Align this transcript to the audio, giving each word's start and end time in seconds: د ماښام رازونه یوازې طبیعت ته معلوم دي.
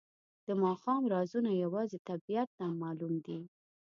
د 0.47 0.49
ماښام 0.63 1.03
رازونه 1.13 1.51
یوازې 1.63 1.97
طبیعت 2.09 2.49
ته 2.57 2.65
معلوم 2.81 3.13
دي. 3.25 3.39